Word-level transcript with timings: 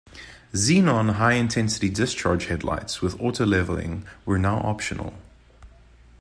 Xenon 0.53 1.17
High-Intensity 1.19 1.87
Discharge 1.91 2.47
headlights 2.47 3.03
with 3.03 3.21
auto-leveling 3.21 4.03
were 4.25 4.39
now 4.39 4.57
optional. 4.61 5.13